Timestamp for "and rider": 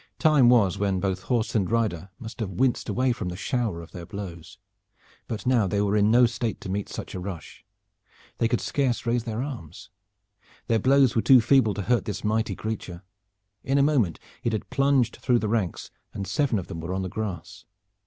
1.53-2.09